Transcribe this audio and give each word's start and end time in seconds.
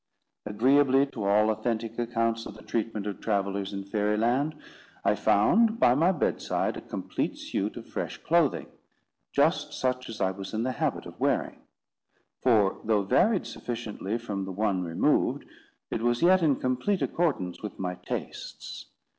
Agreeably 0.47 1.05
to 1.05 1.25
all 1.25 1.51
authentic 1.51 1.99
accounts 1.99 2.47
of 2.47 2.55
the 2.55 2.63
treatment 2.63 3.05
of 3.05 3.21
travellers 3.21 3.71
in 3.71 3.83
Fairy 3.83 4.17
Land, 4.17 4.55
I 5.05 5.13
found 5.13 5.79
by 5.79 5.93
my 5.93 6.11
bedside 6.11 6.75
a 6.75 6.81
complete 6.81 7.37
suit 7.37 7.77
of 7.77 7.85
fresh 7.85 8.17
clothing, 8.17 8.65
just 9.31 9.73
such 9.73 10.09
as 10.09 10.19
I 10.19 10.31
was 10.31 10.55
in 10.55 10.63
the 10.63 10.71
habit 10.71 11.05
of 11.05 11.19
wearing; 11.19 11.59
for, 12.41 12.81
though 12.83 13.03
varied 13.03 13.45
sufficiently 13.45 14.17
from 14.17 14.45
the 14.45 14.51
one 14.51 14.83
removed, 14.83 15.45
it 15.91 16.01
was 16.01 16.23
yet 16.23 16.41
in 16.41 16.55
complete 16.55 17.03
accordance 17.03 17.61
with 17.61 17.77
my 17.77 17.93
tastes. 17.93 18.87